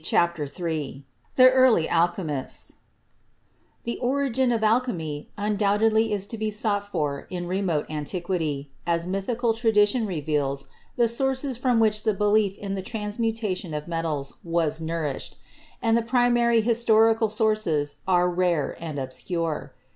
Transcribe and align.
CHAPTER 0.03 0.45
III 0.45 1.05
THE 1.35 1.51
EARLY 1.51 1.87
ALCHEMISTS 1.87 2.73
The 3.83 3.99
origin 3.99 4.51
of 4.51 4.63
alchemy 4.63 5.29
undoubtedly 5.37 6.11
is 6.11 6.25
to 6.25 6.39
be 6.39 6.49
sought 6.49 6.89
for 6.91 7.27
in 7.29 7.45
remote 7.45 7.85
antiquity, 7.87 8.71
as 8.87 9.05
mythical 9.05 9.53
tradition 9.53 10.07
reveals 10.07 10.65
the 10.97 11.07
sources 11.07 11.55
from 11.55 11.79
which 11.79 12.01
the 12.01 12.15
belief 12.15 12.57
in 12.57 12.73
the 12.73 12.81
transmutation 12.81 13.75
of 13.75 13.87
metals 13.87 14.39
was 14.43 14.81
nourished, 14.81 15.37
and 15.83 15.95
the 15.95 16.01
primary 16.01 16.61
historical 16.61 17.29
sources 17.29 17.97
are 18.07 18.27
rare 18.27 18.75
and 18.83 18.97
obscure. 18.97 19.71